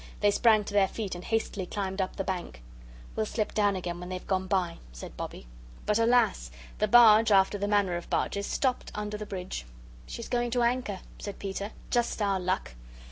[0.21, 2.63] They sprang to their feet and hastily climbed up the bank.
[3.15, 5.45] "We'll slip down again when they've gone by," said Bobbie.
[5.85, 9.63] But, alas, the barge, after the manner of barges, stopped under the bridge.
[10.07, 12.73] "She's going to anchor," said Peter; "just our luck!"